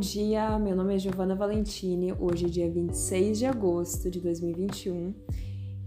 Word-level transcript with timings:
dia, 0.00 0.58
meu 0.58 0.74
nome 0.74 0.94
é 0.94 0.98
Giovanna 0.98 1.34
Valentini. 1.34 2.14
Hoje 2.18 2.46
é 2.46 2.48
dia 2.48 2.70
26 2.70 3.38
de 3.38 3.44
agosto 3.44 4.10
de 4.10 4.18
2021 4.18 5.14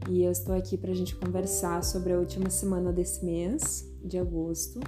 e 0.08 0.24
eu 0.24 0.32
estou 0.32 0.54
aqui 0.54 0.78
para 0.78 0.92
a 0.92 0.94
gente 0.94 1.16
conversar 1.16 1.84
sobre 1.84 2.14
a 2.14 2.20
última 2.20 2.48
semana 2.52 2.94
desse 2.94 3.26
mês, 3.26 3.92
de 4.06 4.20
agosto, 4.20 4.80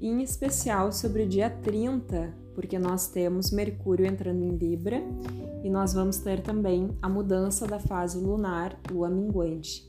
e 0.00 0.08
em 0.08 0.22
especial 0.22 0.90
sobre 0.90 1.24
o 1.24 1.28
dia 1.28 1.50
30, 1.50 2.32
porque 2.54 2.78
nós 2.78 3.08
temos 3.08 3.50
Mercúrio 3.50 4.06
entrando 4.06 4.42
em 4.42 4.56
Libra 4.56 5.02
e 5.62 5.68
nós 5.68 5.92
vamos 5.92 6.16
ter 6.16 6.40
também 6.40 6.96
a 7.02 7.10
mudança 7.10 7.66
da 7.66 7.78
fase 7.78 8.18
lunar, 8.18 8.80
lua 8.90 9.10
minguante. 9.10 9.86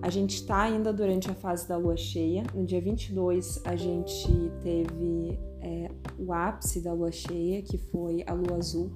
A 0.00 0.08
gente 0.08 0.36
está 0.36 0.62
ainda 0.62 0.90
durante 0.90 1.30
a 1.30 1.34
fase 1.34 1.68
da 1.68 1.76
lua 1.76 1.98
cheia. 1.98 2.44
No 2.54 2.64
dia 2.64 2.80
22, 2.80 3.60
a 3.64 3.76
gente 3.76 4.26
teve 4.62 5.38
é, 5.60 5.90
o 6.18 6.32
ápice 6.32 6.80
da 6.80 6.92
lua 6.92 7.10
cheia, 7.10 7.62
que 7.62 7.78
foi 7.78 8.24
a 8.26 8.32
lua 8.32 8.56
azul. 8.56 8.90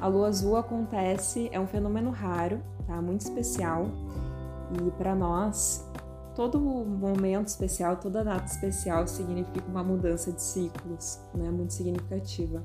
A 0.00 0.06
lua 0.06 0.28
azul 0.28 0.56
acontece, 0.56 1.48
é 1.52 1.58
um 1.58 1.66
fenômeno 1.66 2.10
raro, 2.10 2.60
tá? 2.86 3.00
Muito 3.00 3.22
especial. 3.22 3.86
E 4.72 4.90
para 4.92 5.14
nós, 5.14 5.88
todo 6.34 6.60
momento 6.60 7.48
especial, 7.48 7.96
toda 7.96 8.24
data 8.24 8.46
especial 8.46 9.06
significa 9.06 9.66
uma 9.68 9.82
mudança 9.82 10.32
de 10.32 10.42
ciclos, 10.42 11.18
né? 11.34 11.50
Muito 11.50 11.72
significativa. 11.72 12.62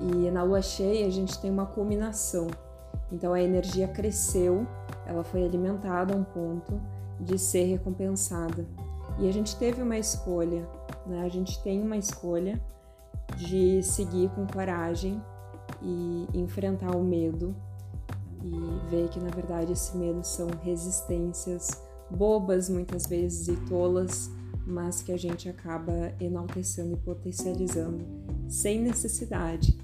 E 0.00 0.30
na 0.30 0.42
lua 0.42 0.62
cheia 0.62 1.06
a 1.06 1.10
gente 1.10 1.38
tem 1.40 1.50
uma 1.50 1.66
culminação. 1.66 2.48
Então 3.12 3.32
a 3.32 3.40
energia 3.40 3.86
cresceu 3.86 4.66
ela 5.10 5.24
foi 5.24 5.44
alimentada 5.44 6.14
a 6.14 6.16
um 6.16 6.22
ponto 6.22 6.80
de 7.18 7.36
ser 7.36 7.64
recompensada. 7.64 8.64
E 9.18 9.28
a 9.28 9.32
gente 9.32 9.56
teve 9.56 9.82
uma 9.82 9.98
escolha, 9.98 10.66
né? 11.10 11.24
A 11.24 11.28
gente 11.28 11.62
tem 11.62 11.82
uma 11.82 11.96
escolha 11.96 12.60
de 13.36 13.82
seguir 13.82 14.30
com 14.30 14.46
coragem 14.46 15.20
e 15.82 16.26
enfrentar 16.34 16.96
o 16.96 17.02
medo 17.02 17.54
e 18.42 18.90
ver 18.90 19.08
que 19.08 19.20
na 19.20 19.30
verdade 19.30 19.72
esse 19.72 19.96
medo 19.96 20.24
são 20.24 20.48
resistências 20.62 21.82
bobas 22.10 22.68
muitas 22.68 23.06
vezes 23.06 23.48
e 23.48 23.56
tolas, 23.68 24.30
mas 24.66 25.02
que 25.02 25.12
a 25.12 25.16
gente 25.16 25.48
acaba 25.48 26.12
enaltecendo 26.20 26.94
e 26.94 26.96
potencializando 26.96 28.04
sem 28.48 28.80
necessidade. 28.80 29.78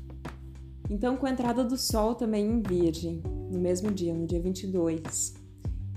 Então, 0.88 1.16
com 1.16 1.26
a 1.26 1.30
entrada 1.30 1.64
do 1.64 1.76
Sol 1.76 2.14
também 2.14 2.46
em 2.46 2.62
Virgem, 2.62 3.22
no 3.50 3.58
mesmo 3.58 3.92
dia, 3.92 4.14
no 4.14 4.26
dia 4.26 4.40
22, 4.40 5.34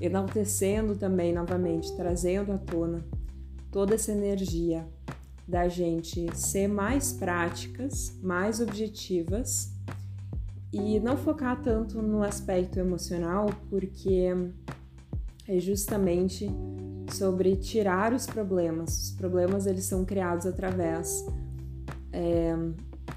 enaltecendo 0.01 0.95
também 0.95 1.33
novamente, 1.33 1.95
trazendo 1.95 2.51
à 2.51 2.57
tona 2.57 3.05
toda 3.71 3.95
essa 3.95 4.11
energia 4.11 4.87
da 5.49 5.67
gente 5.67 6.27
ser 6.35 6.67
mais 6.67 7.11
práticas, 7.11 8.15
mais 8.21 8.61
objetivas 8.61 9.73
e 10.71 10.99
não 10.99 11.17
focar 11.17 11.59
tanto 11.61 12.01
no 12.01 12.21
aspecto 12.21 12.79
emocional, 12.79 13.49
porque 13.67 14.31
é 15.47 15.59
justamente 15.59 16.47
sobre 17.11 17.55
tirar 17.55 18.13
os 18.13 18.27
problemas. 18.27 19.05
Os 19.05 19.11
problemas 19.11 19.65
eles 19.65 19.85
são 19.85 20.05
criados 20.05 20.45
através 20.45 21.25
é, 22.13 22.55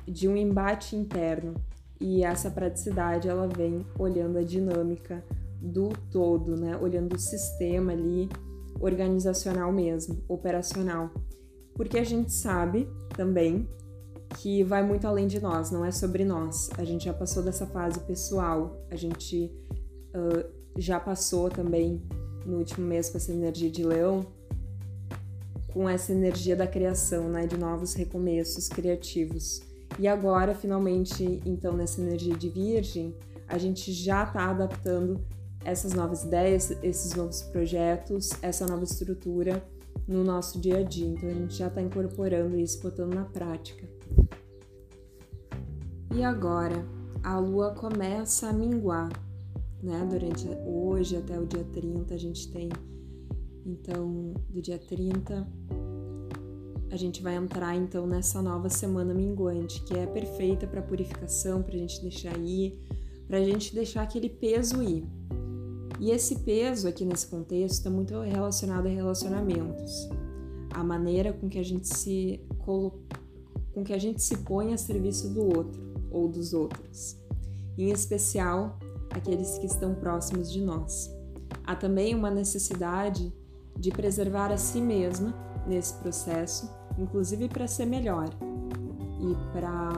de 0.08 0.26
um 0.26 0.34
embate 0.34 0.96
interno 0.96 1.54
e 2.00 2.24
essa 2.24 2.50
praticidade 2.50 3.28
ela 3.28 3.46
vem 3.46 3.84
olhando 3.98 4.38
a 4.38 4.42
dinâmica 4.42 5.22
do 5.60 5.90
todo, 6.10 6.56
né? 6.56 6.78
Olhando 6.80 7.14
o 7.14 7.18
sistema 7.18 7.92
ali 7.92 8.30
organizacional 8.80 9.70
mesmo, 9.70 10.24
operacional. 10.26 11.10
Porque 11.74 11.98
a 11.98 12.04
gente 12.04 12.32
sabe 12.32 12.88
também 13.16 13.68
que 14.38 14.62
vai 14.64 14.82
muito 14.82 15.06
além 15.06 15.26
de 15.26 15.40
nós, 15.40 15.70
não 15.70 15.84
é 15.84 15.90
sobre 15.90 16.24
nós. 16.24 16.70
A 16.78 16.84
gente 16.84 17.04
já 17.04 17.14
passou 17.14 17.42
dessa 17.42 17.66
fase 17.66 18.00
pessoal, 18.00 18.84
a 18.90 18.96
gente 18.96 19.52
uh, 20.14 20.48
já 20.76 20.98
passou 20.98 21.48
também 21.50 22.02
no 22.46 22.58
último 22.58 22.86
mês 22.86 23.10
com 23.10 23.18
essa 23.18 23.32
energia 23.32 23.70
de 23.70 23.84
leão, 23.84 24.26
com 25.72 25.88
essa 25.88 26.12
energia 26.12 26.56
da 26.56 26.66
criação, 26.66 27.28
né? 27.28 27.46
De 27.46 27.56
novos 27.56 27.94
recomeços 27.94 28.68
criativos. 28.68 29.62
E 29.98 30.08
agora, 30.08 30.54
finalmente, 30.54 31.42
então, 31.44 31.76
nessa 31.76 32.00
energia 32.00 32.34
de 32.34 32.48
Virgem, 32.48 33.14
a 33.46 33.58
gente 33.58 33.92
já 33.92 34.24
está 34.24 34.50
adaptando 34.50 35.20
essas 35.64 35.92
novas 35.92 36.24
ideias, 36.24 36.70
esses 36.82 37.14
novos 37.14 37.42
projetos, 37.42 38.30
essa 38.42 38.66
nova 38.66 38.84
estrutura 38.84 39.62
no 40.06 40.24
nosso 40.24 40.60
dia 40.60 40.78
a 40.78 40.82
dia. 40.82 41.06
Então, 41.06 41.28
a 41.28 41.34
gente 41.34 41.54
já 41.54 41.68
está 41.68 41.80
incorporando 41.80 42.58
isso, 42.58 42.80
botando 42.82 43.14
na 43.14 43.24
prática. 43.24 43.88
E 46.14 46.22
agora, 46.22 46.84
a 47.22 47.38
lua 47.38 47.74
começa 47.74 48.48
a 48.48 48.52
minguar, 48.52 49.08
né? 49.82 50.06
Durante 50.10 50.48
hoje 50.66 51.16
até 51.16 51.38
o 51.38 51.46
dia 51.46 51.64
30, 51.64 52.14
a 52.14 52.18
gente 52.18 52.50
tem, 52.50 52.68
então, 53.64 54.34
do 54.50 54.60
dia 54.60 54.78
30 54.78 55.46
a 56.92 56.96
gente 56.96 57.22
vai 57.22 57.36
entrar 57.36 57.74
então 57.74 58.06
nessa 58.06 58.42
nova 58.42 58.68
semana 58.68 59.14
minguante, 59.14 59.82
que 59.82 59.94
é 59.94 60.04
perfeita 60.04 60.66
para 60.66 60.82
purificação, 60.82 61.62
para 61.62 61.74
a 61.74 61.78
gente 61.78 62.02
deixar 62.02 62.38
ir, 62.38 62.78
para 63.26 63.38
a 63.38 63.42
gente 63.42 63.74
deixar 63.74 64.02
aquele 64.02 64.28
peso 64.28 64.82
ir. 64.82 65.06
E 66.02 66.10
esse 66.10 66.40
peso 66.40 66.88
aqui 66.88 67.04
nesse 67.04 67.28
contexto 67.28 67.74
está 67.74 67.88
muito 67.88 68.20
relacionado 68.22 68.86
a 68.86 68.90
relacionamentos, 68.90 70.08
a 70.74 70.82
maneira 70.82 71.32
com 71.32 71.48
que 71.48 71.60
a 71.60 71.62
gente 71.62 71.86
se 71.86 72.40
com 72.58 73.84
que 73.84 73.92
a 73.92 73.98
gente 73.98 74.20
se 74.20 74.36
põe 74.38 74.74
a 74.74 74.76
serviço 74.76 75.32
do 75.32 75.44
outro 75.44 75.80
ou 76.10 76.26
dos 76.26 76.52
outros, 76.54 77.16
em 77.78 77.90
especial 77.90 78.80
aqueles 79.10 79.58
que 79.58 79.66
estão 79.66 79.94
próximos 79.94 80.50
de 80.50 80.60
nós. 80.60 81.08
Há 81.64 81.76
também 81.76 82.16
uma 82.16 82.32
necessidade 82.32 83.32
de 83.78 83.90
preservar 83.92 84.50
a 84.50 84.56
si 84.56 84.80
mesma 84.80 85.32
nesse 85.68 85.94
processo 85.94 86.68
inclusive 86.98 87.48
para 87.48 87.68
ser 87.68 87.86
melhor 87.86 88.28
e 89.20 89.52
para 89.52 89.92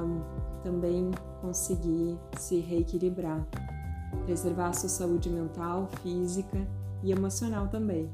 também 0.63 1.11
conseguir 1.41 2.19
se 2.39 2.61
reequilibrar, 2.61 3.47
preservar 4.25 4.69
a 4.69 4.73
sua 4.73 4.89
saúde 4.89 5.29
mental, 5.29 5.89
física 6.03 6.67
e 7.03 7.13
emocional 7.13 7.69
também. 7.69 8.11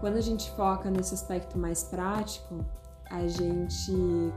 Quando 0.00 0.16
a 0.16 0.20
gente 0.20 0.50
foca 0.52 0.90
nesse 0.90 1.14
aspecto 1.14 1.58
mais 1.58 1.82
prático, 1.84 2.64
a 3.10 3.26
gente 3.26 3.92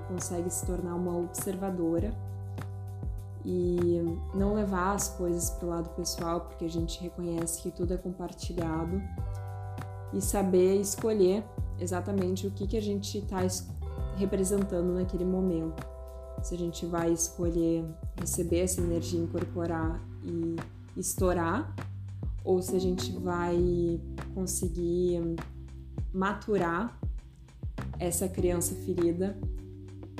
consegue 0.08 0.50
se 0.50 0.66
tornar 0.66 0.96
uma 0.96 1.18
observadora 1.18 2.14
e 3.46 4.02
não 4.34 4.54
levar 4.54 4.94
as 4.94 5.09
coisas 5.09 5.50
para 5.50 5.66
o 5.66 5.70
lado 5.70 5.90
pessoal, 5.90 6.42
porque 6.42 6.66
a 6.66 6.70
gente 6.70 7.02
reconhece 7.02 7.62
que 7.62 7.72
tudo 7.72 7.94
é 7.94 7.98
compartilhado 7.98 9.02
e 10.14 10.22
saber 10.22 10.80
escolher 10.80 11.44
exatamente 11.80 12.48
o 12.48 12.52
que, 12.52 12.68
que 12.68 12.78
a 12.78 12.82
gente 12.82 13.18
está 13.18 13.40
representando 14.18 14.94
naquele 14.94 15.26
momento. 15.26 15.99
Se 16.44 16.56
a 16.56 16.58
gente 16.58 16.86
vai 16.86 17.12
escolher 17.12 17.86
receber 18.20 18.60
essa 18.60 18.82
energia, 18.82 19.20
incorporar 19.20 20.02
e 20.24 20.56
estourar, 20.98 21.76
ou 22.44 22.62
se 22.62 22.76
a 22.76 22.80
gente 22.80 23.12
vai 23.20 23.58
conseguir 24.34 25.22
maturar 26.14 27.00
essa 28.00 28.28
criança 28.28 28.74
ferida 28.76 29.38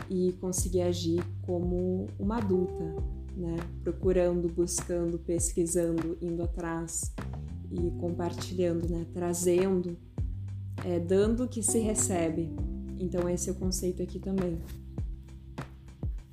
e 0.10 0.34
conseguir 0.34 0.82
agir 0.82 1.24
como 1.44 2.08
uma 2.20 2.38
adulta, 2.38 2.84
né? 3.36 3.56
Procurando, 3.84 4.48
buscando, 4.48 5.18
pesquisando, 5.20 6.18
indo 6.22 6.44
atrás 6.44 7.14
e 7.72 7.92
compartilhando, 8.00 8.90
né? 8.90 9.06
Trazendo 9.14 9.98
é, 10.86 11.00
dando 11.00 11.48
que 11.48 11.62
se 11.62 11.80
recebe. 11.80 12.50
Então, 13.00 13.30
esse 13.30 13.50
é 13.50 13.52
o 13.52 13.56
conceito 13.56 14.02
aqui 14.02 14.20
também. 14.20 14.60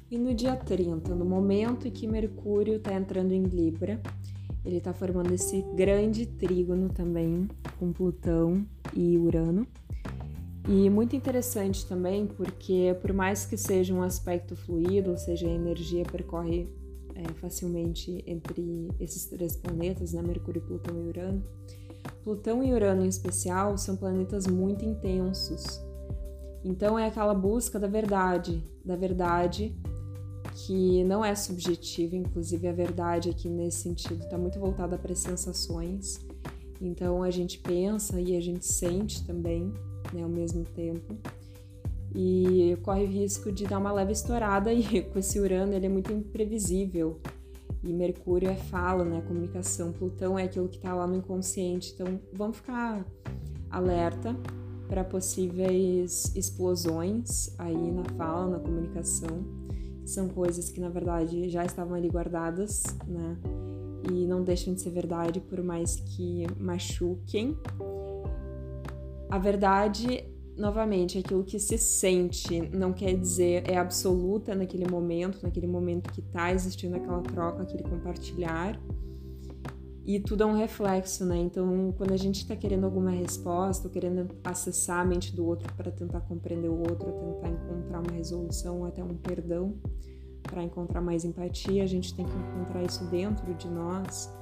E 0.08 0.16
no 0.16 0.32
dia 0.32 0.54
30, 0.54 1.14
no 1.14 1.24
momento 1.24 1.88
em 1.88 1.90
que 1.90 2.06
Mercúrio 2.06 2.76
está 2.76 2.94
entrando 2.94 3.32
em 3.32 3.42
Libra, 3.42 4.00
ele 4.64 4.76
está 4.76 4.92
formando 4.92 5.32
esse 5.32 5.62
grande 5.74 6.26
trígono 6.26 6.88
também 6.88 7.48
com 7.78 7.92
Plutão 7.92 8.64
e 8.94 9.18
Urano. 9.18 9.66
E 10.68 10.88
muito 10.90 11.14
interessante 11.14 11.86
também, 11.86 12.26
porque 12.26 12.96
por 13.00 13.12
mais 13.12 13.44
que 13.44 13.56
seja 13.56 13.94
um 13.94 14.02
aspecto 14.02 14.56
fluido, 14.56 15.10
ou 15.10 15.16
seja, 15.16 15.46
a 15.46 15.52
energia 15.52 16.04
percorre 16.04 16.68
é, 17.14 17.22
facilmente 17.34 18.22
entre 18.26 18.88
esses 19.00 19.26
três 19.26 19.56
planetas, 19.56 20.12
né, 20.12 20.22
Mercúrio, 20.22 20.62
Plutão 20.62 20.96
e 20.96 21.08
Urano, 21.08 21.42
Plutão 22.22 22.62
e 22.62 22.72
Urano 22.72 23.04
em 23.04 23.08
especial 23.08 23.76
são 23.78 23.96
planetas 23.96 24.46
muito 24.46 24.84
intensos. 24.84 25.80
Então 26.64 26.98
é 26.98 27.06
aquela 27.06 27.34
busca 27.34 27.78
da 27.78 27.86
verdade, 27.86 28.64
da 28.84 28.96
verdade 28.96 29.76
que 30.66 31.04
não 31.04 31.24
é 31.24 31.32
subjetiva, 31.34 32.16
inclusive 32.16 32.66
a 32.66 32.72
verdade 32.72 33.30
aqui 33.30 33.48
nesse 33.48 33.82
sentido 33.82 34.24
está 34.24 34.36
muito 34.36 34.58
voltada 34.58 34.98
para 34.98 35.14
sensações. 35.14 36.18
Então 36.80 37.22
a 37.22 37.30
gente 37.30 37.58
pensa 37.60 38.20
e 38.20 38.36
a 38.36 38.40
gente 38.40 38.66
sente 38.66 39.24
também, 39.24 39.72
né, 40.12 40.22
ao 40.22 40.28
mesmo 40.28 40.64
tempo. 40.64 41.16
e 42.14 42.76
corre 42.82 43.04
o 43.04 43.08
risco 43.08 43.52
de 43.52 43.64
dar 43.64 43.78
uma 43.78 43.92
leve 43.92 44.12
estourada 44.12 44.72
e 44.72 45.02
com 45.12 45.18
esse 45.18 45.38
Urano 45.38 45.72
ele 45.74 45.86
é 45.86 45.88
muito 45.88 46.12
imprevisível. 46.12 47.20
E 47.84 47.92
Mercúrio 47.92 48.48
é 48.48 48.56
fala, 48.56 49.04
né, 49.04 49.22
comunicação. 49.28 49.92
Plutão 49.92 50.36
é 50.36 50.44
aquilo 50.44 50.68
que 50.68 50.78
está 50.78 50.94
lá 50.94 51.06
no 51.06 51.16
inconsciente. 51.16 51.92
Então, 51.94 52.18
vamos 52.32 52.56
ficar 52.56 53.06
alerta 53.70 54.34
para 54.88 55.04
possíveis 55.04 56.34
explosões 56.34 57.54
aí 57.58 57.92
na 57.92 58.04
fala, 58.16 58.48
na 58.48 58.58
comunicação. 58.58 59.44
São 60.06 60.28
coisas 60.28 60.70
que 60.70 60.80
na 60.80 60.88
verdade 60.88 61.48
já 61.48 61.64
estavam 61.64 61.94
ali 61.94 62.08
guardadas, 62.08 62.84
né? 63.06 63.36
E 64.10 64.24
não 64.24 64.44
deixam 64.44 64.72
de 64.72 64.80
ser 64.80 64.90
verdade 64.90 65.40
por 65.40 65.62
mais 65.62 65.96
que 65.96 66.46
machuquem. 66.58 67.58
A 69.28 69.36
verdade, 69.36 70.24
novamente, 70.56 71.18
é 71.18 71.20
aquilo 71.20 71.42
que 71.42 71.58
se 71.58 71.76
sente, 71.76 72.60
não 72.74 72.92
quer 72.92 73.14
dizer 73.14 73.68
é 73.68 73.76
absoluta 73.76 74.54
naquele 74.54 74.88
momento, 74.88 75.42
naquele 75.42 75.66
momento 75.66 76.12
que 76.12 76.20
está 76.20 76.52
existindo 76.52 76.94
aquela 76.94 77.20
troca, 77.22 77.64
aquele 77.64 77.82
compartilhar 77.82 78.80
e 80.06 80.20
tudo 80.20 80.44
é 80.44 80.46
um 80.46 80.54
reflexo, 80.54 81.26
né? 81.26 81.36
Então, 81.36 81.92
quando 81.98 82.12
a 82.12 82.16
gente 82.16 82.36
está 82.36 82.54
querendo 82.54 82.84
alguma 82.84 83.10
resposta, 83.10 83.88
ou 83.88 83.92
querendo 83.92 84.28
acessar 84.44 85.00
a 85.00 85.04
mente 85.04 85.34
do 85.34 85.44
outro 85.44 85.72
para 85.74 85.90
tentar 85.90 86.20
compreender 86.20 86.68
o 86.68 86.78
outro, 86.78 87.10
tentar 87.10 87.48
encontrar 87.48 88.00
uma 88.00 88.12
resolução, 88.12 88.78
ou 88.78 88.86
até 88.86 89.02
um 89.02 89.16
perdão, 89.16 89.74
para 90.44 90.62
encontrar 90.62 91.00
mais 91.00 91.24
empatia, 91.24 91.82
a 91.82 91.86
gente 91.86 92.14
tem 92.14 92.24
que 92.24 92.36
encontrar 92.36 92.84
isso 92.84 93.04
dentro 93.06 93.52
de 93.54 93.68
nós 93.68 94.32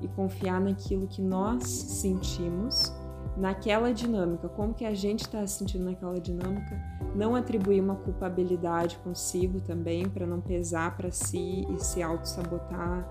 e 0.00 0.08
confiar 0.08 0.60
naquilo 0.60 1.06
que 1.06 1.22
nós 1.22 1.62
sentimos, 1.68 2.92
naquela 3.36 3.94
dinâmica, 3.94 4.48
como 4.48 4.74
que 4.74 4.84
a 4.84 4.92
gente 4.92 5.20
está 5.20 5.46
sentindo 5.46 5.84
naquela 5.84 6.18
dinâmica, 6.18 6.76
não 7.14 7.36
atribuir 7.36 7.80
uma 7.80 7.94
culpabilidade 7.94 8.98
consigo 8.98 9.60
também, 9.60 10.08
para 10.08 10.26
não 10.26 10.40
pesar 10.40 10.96
para 10.96 11.12
si 11.12 11.64
e 11.70 11.78
se 11.78 12.02
auto-sabotar 12.02 13.08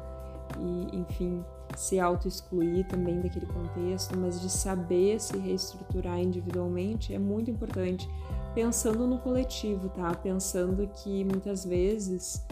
e, 0.59 0.97
enfim, 0.97 1.41
se 1.75 1.99
auto-excluir 1.99 2.87
também 2.87 3.21
daquele 3.21 3.45
contexto, 3.45 4.17
mas 4.17 4.39
de 4.41 4.49
saber 4.49 5.19
se 5.19 5.37
reestruturar 5.37 6.19
individualmente 6.19 7.13
é 7.13 7.19
muito 7.19 7.49
importante. 7.49 8.09
Pensando 8.53 9.07
no 9.07 9.17
coletivo, 9.19 9.89
tá? 9.89 10.13
Pensando 10.13 10.85
que 10.87 11.23
muitas 11.23 11.63
vezes, 11.63 12.45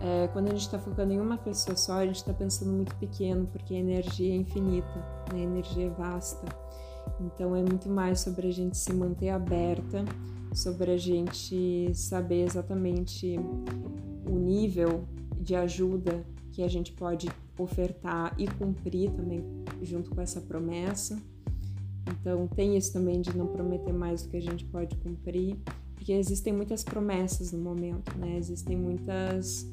é, 0.00 0.28
quando 0.28 0.46
a 0.46 0.50
gente 0.50 0.62
está 0.62 0.78
focando 0.78 1.12
em 1.12 1.20
uma 1.20 1.36
pessoa 1.36 1.76
só, 1.76 1.98
a 1.98 2.06
gente 2.06 2.16
está 2.16 2.32
pensando 2.32 2.72
muito 2.72 2.94
pequeno, 2.96 3.46
porque 3.46 3.74
a 3.74 3.78
energia 3.78 4.32
é 4.32 4.36
infinita, 4.36 4.98
né? 5.32 5.40
a 5.40 5.44
energia 5.44 5.86
é 5.86 5.90
vasta. 5.90 6.46
Então 7.20 7.54
é 7.54 7.62
muito 7.62 7.88
mais 7.88 8.20
sobre 8.20 8.48
a 8.48 8.52
gente 8.52 8.76
se 8.76 8.92
manter 8.92 9.30
aberta, 9.30 10.04
sobre 10.54 10.92
a 10.92 10.96
gente 10.96 11.90
saber 11.94 12.44
exatamente 12.44 13.38
o 14.26 14.38
nível 14.38 15.04
de 15.38 15.54
ajuda 15.54 16.24
que 16.58 16.62
a 16.64 16.68
gente 16.68 16.90
pode 16.90 17.28
ofertar 17.56 18.34
e 18.36 18.44
cumprir 18.48 19.12
também 19.12 19.44
junto 19.80 20.10
com 20.10 20.20
essa 20.20 20.40
promessa. 20.40 21.16
Então, 22.10 22.48
tem 22.48 22.76
isso 22.76 22.92
também 22.92 23.20
de 23.20 23.36
não 23.36 23.46
prometer 23.46 23.92
mais 23.92 24.24
do 24.24 24.30
que 24.30 24.38
a 24.38 24.42
gente 24.42 24.64
pode 24.64 24.96
cumprir, 24.96 25.56
porque 25.94 26.12
existem 26.12 26.52
muitas 26.52 26.82
promessas 26.82 27.52
no 27.52 27.60
momento, 27.60 28.12
né? 28.18 28.36
Existem 28.36 28.76
muitas. 28.76 29.70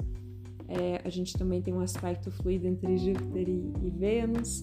É, 0.68 1.00
a 1.04 1.08
gente 1.08 1.36
também 1.36 1.60
tem 1.60 1.74
um 1.74 1.80
aspecto 1.80 2.30
fluido 2.30 2.68
entre 2.68 2.96
Júpiter 2.98 3.48
e, 3.48 3.72
e 3.82 3.90
Vênus. 3.90 4.62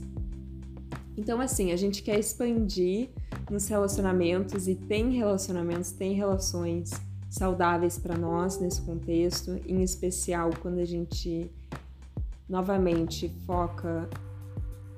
Então, 1.18 1.42
assim, 1.42 1.74
a 1.74 1.76
gente 1.76 2.02
quer 2.02 2.18
expandir 2.18 3.10
nos 3.52 3.68
relacionamentos 3.68 4.70
e 4.70 4.76
tem 4.76 5.12
relacionamentos, 5.12 5.92
tem 5.92 6.14
relações 6.14 6.90
saudáveis 7.30 8.00
para 8.00 8.18
nós 8.18 8.62
nesse 8.62 8.82
contexto, 8.82 9.60
em 9.68 9.84
especial 9.84 10.52
quando 10.62 10.80
a 10.80 10.86
gente 10.86 11.52
novamente 12.48 13.30
foca 13.46 14.10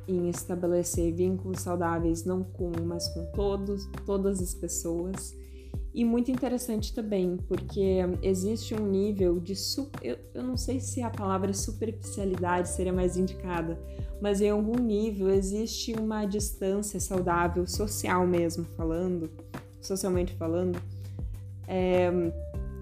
em 0.07 0.29
estabelecer 0.29 1.13
vínculos 1.13 1.61
saudáveis 1.61 2.23
não 2.25 2.43
com 2.43 2.67
um, 2.67 2.85
mas 2.85 3.07
com 3.09 3.25
todos, 3.31 3.87
todas 4.05 4.41
as 4.41 4.53
pessoas. 4.53 5.35
E 5.93 6.03
muito 6.03 6.29
interessante 6.29 6.93
também, 6.93 7.37
porque 7.47 7.99
existe 8.21 8.75
um 8.75 8.85
nível 8.85 9.39
de 9.39 9.53
eu, 10.01 10.17
eu 10.33 10.43
não 10.43 10.57
sei 10.57 10.79
se 10.81 11.01
a 11.01 11.09
palavra 11.09 11.53
superficialidade 11.53 12.67
seria 12.67 12.91
mais 12.91 13.15
indicada, 13.15 13.79
mas 14.21 14.41
em 14.41 14.49
algum 14.49 14.77
nível 14.77 15.29
existe 15.29 15.93
uma 15.93 16.25
distância 16.25 16.99
saudável, 16.99 17.65
social 17.65 18.27
mesmo 18.27 18.65
falando, 18.75 19.29
socialmente 19.81 20.33
falando, 20.33 20.77
é, 21.65 22.11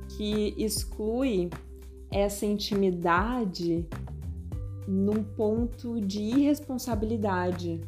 que 0.10 0.56
exclui 0.58 1.52
essa 2.10 2.48
intimidade 2.48 3.88
num 4.88 5.24
ponto 5.24 6.00
de 6.02 6.22
irresponsabilidade. 6.22 7.82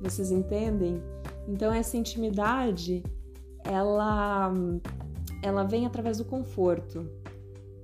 Vocês 0.00 0.30
entendem? 0.30 1.00
Então 1.48 1.72
essa 1.72 1.96
intimidade, 1.96 3.02
ela 3.64 4.52
ela 5.42 5.64
vem 5.64 5.86
através 5.86 6.18
do 6.18 6.24
conforto, 6.24 7.06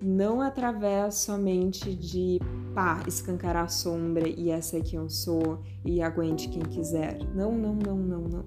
não 0.01 0.41
através 0.41 1.15
somente 1.17 1.95
de 1.95 2.41
pá, 2.75 3.03
escancarar 3.07 3.65
a 3.65 3.69
sombra 3.69 4.29
e 4.29 4.51
essa 4.51 4.79
é 4.79 4.81
quem 4.81 4.99
eu 4.99 5.09
sou 5.09 5.61
e 5.85 6.03
aguente 6.03 6.49
quem 6.49 6.63
quiser. 6.63 7.19
Não, 7.35 7.53
não, 7.53 7.75
não, 7.75 7.97
não, 7.97 8.23
não. 8.23 8.45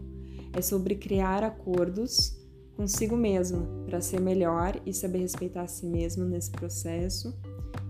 É 0.53 0.61
sobre 0.61 0.95
criar 0.95 1.43
acordos 1.43 2.35
consigo 2.75 3.15
mesma 3.15 3.65
para 3.85 4.01
ser 4.01 4.19
melhor 4.19 4.79
e 4.85 4.93
saber 4.93 5.19
respeitar 5.19 5.61
a 5.61 5.67
si 5.67 5.85
mesma 5.85 6.25
nesse 6.25 6.51
processo 6.51 7.33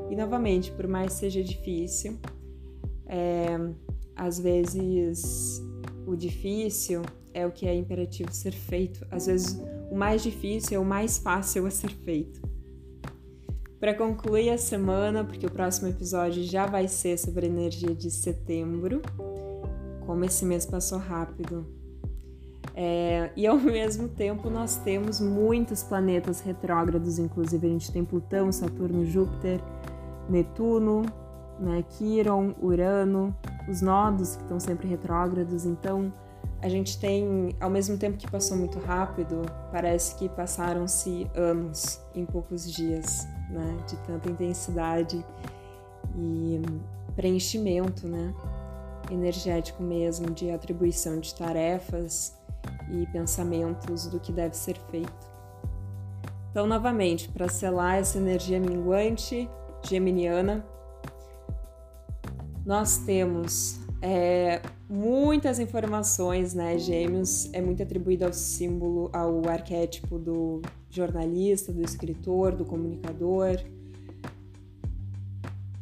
e 0.09 0.15
novamente, 0.15 0.71
por 0.71 0.87
mais 0.87 1.13
seja 1.13 1.43
difícil, 1.43 2.17
é, 3.07 3.57
às 4.15 4.39
vezes 4.39 5.61
o 6.05 6.15
difícil 6.15 7.01
é 7.33 7.45
o 7.45 7.51
que 7.51 7.67
é 7.67 7.75
imperativo 7.75 8.31
ser 8.33 8.53
feito. 8.53 9.05
Às 9.11 9.25
vezes 9.25 9.59
o 9.91 9.95
mais 9.95 10.23
difícil 10.23 10.77
é 10.77 10.79
o 10.79 10.85
mais 10.85 11.17
fácil 11.17 11.65
a 11.65 11.71
ser 11.71 11.89
feito. 11.89 12.41
Para 13.79 13.93
concluir 13.93 14.49
a 14.49 14.57
semana, 14.57 15.23
porque 15.23 15.45
o 15.45 15.51
próximo 15.51 15.87
episódio 15.87 16.43
já 16.43 16.65
vai 16.65 16.87
ser 16.87 17.17
sobre 17.17 17.45
a 17.45 17.49
energia 17.49 17.93
de 17.93 18.09
setembro, 18.09 19.01
como 20.05 20.23
esse 20.23 20.45
mês 20.45 20.65
passou 20.65 20.97
rápido. 20.97 21.65
É, 22.73 23.31
e 23.35 23.45
ao 23.45 23.57
mesmo 23.59 24.07
tempo 24.07 24.49
nós 24.49 24.77
temos 24.77 25.19
muitos 25.19 25.83
planetas 25.83 26.39
retrógrados, 26.41 27.19
inclusive 27.19 27.67
a 27.67 27.69
gente 27.69 27.91
tem 27.91 28.03
Plutão, 28.03 28.51
Saturno, 28.51 29.05
Júpiter, 29.05 29.61
Netuno, 30.29 31.03
né, 31.59 31.83
Quiron, 31.89 32.53
Urano, 32.61 33.35
os 33.67 33.81
nodos 33.81 34.35
que 34.35 34.43
estão 34.43 34.59
sempre 34.59 34.87
retrógrados. 34.87 35.65
Então, 35.65 36.11
a 36.61 36.69
gente 36.69 36.99
tem, 36.99 37.55
ao 37.59 37.69
mesmo 37.69 37.97
tempo 37.97 38.17
que 38.17 38.29
passou 38.29 38.57
muito 38.57 38.79
rápido, 38.79 39.41
parece 39.71 40.15
que 40.15 40.27
passaram-se 40.29 41.29
anos 41.35 42.01
em 42.13 42.25
poucos 42.25 42.71
dias, 42.71 43.27
né, 43.49 43.77
de 43.87 43.95
tanta 43.97 44.29
intensidade 44.29 45.23
e 46.15 46.61
preenchimento, 47.15 48.07
né, 48.07 48.33
energético 49.11 49.83
mesmo, 49.83 50.31
de 50.31 50.49
atribuição 50.49 51.19
de 51.19 51.35
tarefas 51.35 52.35
e 52.89 53.05
pensamentos 53.07 54.07
do 54.07 54.19
que 54.19 54.31
deve 54.31 54.55
ser 54.55 54.77
feito. 54.89 55.35
Então, 56.49 56.65
novamente, 56.65 57.29
para 57.29 57.47
selar 57.47 57.97
essa 57.97 58.17
energia 58.17 58.59
minguante, 58.59 59.49
geminiana, 59.89 60.65
nós 62.65 62.97
temos 62.99 63.79
é, 64.01 64.61
muitas 64.89 65.59
informações, 65.59 66.53
né? 66.53 66.77
Gêmeos 66.77 67.51
é 67.53 67.61
muito 67.61 67.81
atribuído 67.81 68.25
ao 68.25 68.33
símbolo, 68.33 69.09
ao 69.13 69.47
arquétipo 69.47 70.17
do 70.17 70.61
jornalista, 70.89 71.71
do 71.71 71.81
escritor, 71.83 72.55
do 72.55 72.65
comunicador. 72.65 73.59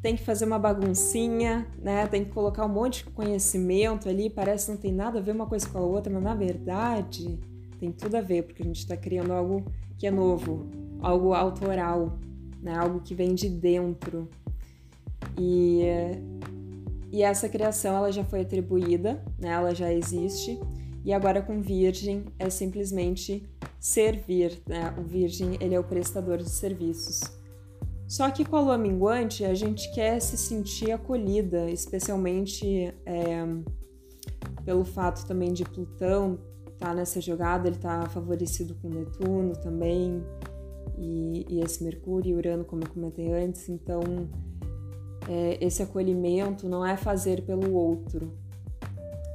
Tem 0.01 0.15
que 0.15 0.23
fazer 0.23 0.45
uma 0.45 0.59
baguncinha, 0.59 1.67
né? 1.81 2.05
Tem 2.07 2.25
que 2.25 2.31
colocar 2.31 2.65
um 2.65 2.69
monte 2.69 3.05
de 3.05 3.11
conhecimento 3.11 4.09
ali, 4.09 4.29
parece 4.29 4.65
que 4.65 4.71
não 4.73 4.77
tem 4.77 4.91
nada 4.91 5.19
a 5.19 5.21
ver 5.21 5.31
uma 5.31 5.45
coisa 5.45 5.67
com 5.69 5.77
a 5.77 5.81
outra, 5.81 6.11
mas 6.11 6.23
na 6.23 6.35
verdade 6.35 7.39
tem 7.79 7.91
tudo 7.91 8.15
a 8.15 8.21
ver, 8.21 8.43
porque 8.43 8.61
a 8.61 8.65
gente 8.65 8.79
está 8.79 8.97
criando 8.97 9.31
algo 9.31 9.65
que 9.97 10.07
é 10.07 10.11
novo, 10.11 10.67
algo 11.01 11.33
autoral, 11.33 12.17
né? 12.63 12.75
algo 12.75 13.01
que 13.01 13.13
vem 13.13 13.35
de 13.35 13.49
dentro. 13.49 14.29
E, 15.37 15.81
e 17.11 17.21
essa 17.21 17.49
criação 17.49 17.95
ela 17.95 18.11
já 18.11 18.23
foi 18.23 18.41
atribuída, 18.41 19.23
né? 19.37 19.49
ela 19.49 19.75
já 19.75 19.91
existe, 19.91 20.59
e 21.05 21.11
agora 21.13 21.41
com 21.41 21.61
Virgem 21.61 22.25
é 22.39 22.49
simplesmente 22.49 23.47
servir. 23.79 24.61
Né? 24.67 24.93
O 24.97 25.03
Virgem 25.03 25.57
ele 25.59 25.75
é 25.75 25.79
o 25.79 25.83
prestador 25.83 26.37
de 26.37 26.49
serviços. 26.49 27.21
Só 28.07 28.29
que 28.29 28.45
com 28.45 28.55
a 28.55 28.61
lua 28.61 28.77
minguante 28.77 29.43
a 29.43 29.53
gente 29.53 29.91
quer 29.93 30.19
se 30.19 30.37
sentir 30.37 30.91
acolhida, 30.91 31.69
especialmente 31.69 32.93
é, 33.05 33.45
pelo 34.63 34.85
fato 34.85 35.25
também 35.25 35.51
de 35.51 35.63
Plutão 35.63 36.39
estar 36.65 36.89
tá 36.89 36.93
nessa 36.93 37.21
jogada, 37.21 37.67
ele 37.67 37.77
tá 37.77 38.07
favorecido 38.09 38.75
com 38.75 38.89
Netuno 38.89 39.53
também, 39.55 40.23
e, 40.97 41.45
e 41.49 41.61
esse 41.61 41.83
Mercúrio 41.83 42.31
e 42.31 42.35
Urano, 42.35 42.63
como 42.63 42.83
eu 42.83 42.89
comentei 42.89 43.31
antes, 43.31 43.69
então 43.69 44.01
é, 45.27 45.57
esse 45.61 45.81
acolhimento 45.81 46.67
não 46.67 46.85
é 46.85 46.95
fazer 46.97 47.43
pelo 47.43 47.73
outro. 47.73 48.31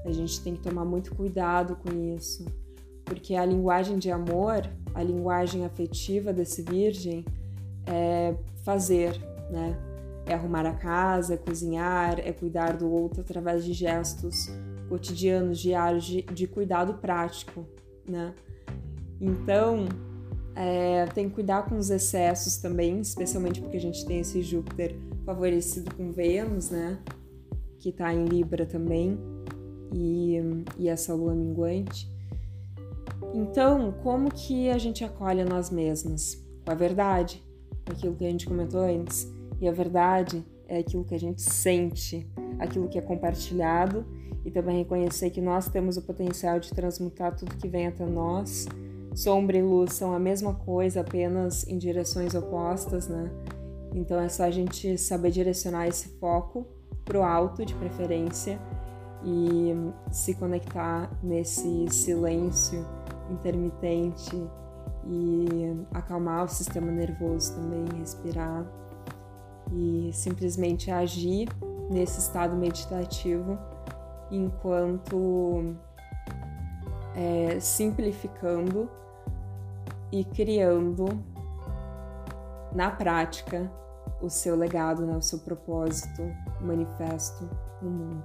A 0.04 0.10
gente 0.12 0.40
tem 0.42 0.54
que 0.54 0.62
tomar 0.62 0.84
muito 0.84 1.14
cuidado 1.14 1.76
com 1.76 2.14
isso, 2.14 2.44
porque 3.04 3.34
a 3.34 3.44
linguagem 3.44 3.98
de 3.98 4.10
amor, 4.10 4.68
a 4.94 5.02
linguagem 5.02 5.64
afetiva 5.64 6.32
desse 6.32 6.62
virgem 6.62 7.24
é 7.86 8.34
fazer, 8.64 9.18
né? 9.50 9.76
É 10.26 10.34
arrumar 10.34 10.66
a 10.66 10.74
casa, 10.74 11.34
é 11.34 11.36
cozinhar, 11.36 12.18
é 12.20 12.32
cuidar 12.32 12.76
do 12.76 12.90
outro 12.90 13.22
através 13.22 13.64
de 13.64 13.72
gestos 13.72 14.48
cotidianos, 14.88 15.58
diários, 15.58 16.04
de, 16.04 16.22
de 16.22 16.46
cuidado 16.46 16.94
prático, 16.94 17.66
né? 18.06 18.34
Então, 19.20 19.86
é, 20.60 21.06
tem 21.14 21.28
que 21.28 21.36
cuidar 21.36 21.68
com 21.68 21.78
os 21.78 21.88
excessos 21.88 22.56
também, 22.56 23.00
especialmente 23.00 23.60
porque 23.60 23.76
a 23.76 23.80
gente 23.80 24.04
tem 24.04 24.18
esse 24.18 24.42
Júpiter 24.42 24.92
favorecido 25.24 25.94
com 25.94 26.10
Vênus, 26.10 26.70
né? 26.70 26.98
Que 27.78 27.92
tá 27.92 28.12
em 28.12 28.24
Libra 28.24 28.66
também, 28.66 29.16
e, 29.92 30.36
e 30.76 30.88
essa 30.88 31.14
lua 31.14 31.32
minguante. 31.32 32.10
Então, 33.32 33.94
como 34.02 34.32
que 34.32 34.68
a 34.68 34.78
gente 34.78 35.04
acolhe 35.04 35.44
nós 35.44 35.70
mesmas? 35.70 36.34
Com 36.64 36.72
a 36.72 36.74
verdade, 36.74 37.40
aquilo 37.86 38.16
que 38.16 38.26
a 38.26 38.30
gente 38.30 38.46
comentou 38.46 38.80
antes. 38.80 39.32
E 39.60 39.68
a 39.68 39.72
verdade 39.72 40.44
é 40.66 40.78
aquilo 40.78 41.04
que 41.04 41.14
a 41.14 41.20
gente 41.20 41.40
sente, 41.40 42.28
aquilo 42.58 42.88
que 42.88 42.98
é 42.98 43.02
compartilhado 43.02 44.04
e 44.44 44.50
também 44.50 44.78
reconhecer 44.78 45.30
que 45.30 45.40
nós 45.40 45.68
temos 45.68 45.96
o 45.96 46.02
potencial 46.02 46.58
de 46.58 46.70
transmutar 46.70 47.36
tudo 47.36 47.56
que 47.56 47.68
vem 47.68 47.86
até 47.86 48.04
nós. 48.04 48.66
Sombra 49.18 49.56
e 49.56 49.62
luz 49.62 49.94
são 49.94 50.14
a 50.14 50.18
mesma 50.20 50.54
coisa, 50.54 51.00
apenas 51.00 51.66
em 51.66 51.76
direções 51.76 52.36
opostas, 52.36 53.08
né? 53.08 53.28
Então 53.92 54.20
é 54.20 54.28
só 54.28 54.44
a 54.44 54.50
gente 54.52 54.96
saber 54.96 55.32
direcionar 55.32 55.88
esse 55.88 56.08
foco 56.20 56.64
pro 57.04 57.24
alto, 57.24 57.64
de 57.64 57.74
preferência, 57.74 58.60
e 59.24 59.74
se 60.12 60.36
conectar 60.36 61.10
nesse 61.20 61.88
silêncio 61.88 62.86
intermitente 63.28 64.36
e 65.04 65.84
acalmar 65.92 66.44
o 66.44 66.48
sistema 66.48 66.92
nervoso 66.92 67.56
também, 67.56 67.86
respirar 67.98 68.64
e 69.72 70.10
simplesmente 70.12 70.92
agir 70.92 71.48
nesse 71.90 72.20
estado 72.20 72.54
meditativo 72.54 73.58
enquanto 74.30 75.74
é, 77.16 77.58
simplificando 77.58 78.88
e 80.12 80.24
criando 80.24 81.06
na 82.72 82.90
prática 82.90 83.70
o 84.20 84.28
seu 84.28 84.56
legado, 84.56 85.06
né, 85.06 85.16
o 85.16 85.22
seu 85.22 85.38
propósito, 85.38 86.22
manifesto 86.60 87.48
no 87.80 87.90
mundo. 87.90 88.24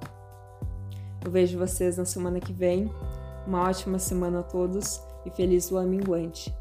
Eu 1.24 1.32
vejo 1.32 1.58
vocês 1.58 1.98
na 1.98 2.06
semana 2.06 2.40
que 2.40 2.52
vem. 2.52 2.92
Uma 3.48 3.64
ótima 3.64 4.00
semana 4.00 4.40
a 4.40 4.44
todos 4.44 5.02
e 5.26 5.30
feliz 5.30 5.70
lua 5.70 5.84
minguante. 5.84 6.54